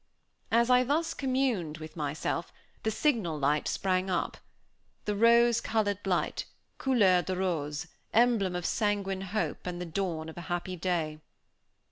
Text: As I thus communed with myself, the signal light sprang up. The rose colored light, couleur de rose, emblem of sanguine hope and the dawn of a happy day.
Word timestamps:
As 0.49 0.71
I 0.71 0.83
thus 0.83 1.13
communed 1.13 1.77
with 1.77 1.95
myself, 1.95 2.51
the 2.81 2.89
signal 2.89 3.37
light 3.37 3.67
sprang 3.67 4.09
up. 4.09 4.37
The 5.05 5.15
rose 5.15 5.61
colored 5.61 6.07
light, 6.07 6.45
couleur 6.79 7.21
de 7.21 7.35
rose, 7.35 7.85
emblem 8.11 8.55
of 8.55 8.65
sanguine 8.65 9.21
hope 9.21 9.67
and 9.67 9.79
the 9.79 9.85
dawn 9.85 10.27
of 10.27 10.39
a 10.39 10.49
happy 10.49 10.75
day. 10.75 11.19